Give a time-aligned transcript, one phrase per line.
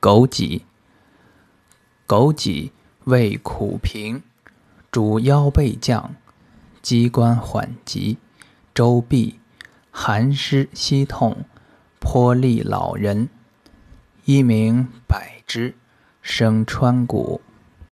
[0.00, 0.62] 枸杞，
[2.06, 2.70] 枸杞
[3.04, 4.22] 味苦平，
[4.92, 6.14] 主腰背降，
[6.82, 8.18] 机关缓急，
[8.74, 9.34] 周痹，
[9.90, 11.44] 寒湿膝痛，
[11.98, 13.28] 颇利老人。
[14.24, 15.74] 一名百枝，
[16.20, 17.40] 生川谷。